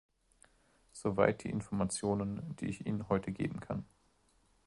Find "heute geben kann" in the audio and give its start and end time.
3.09-3.85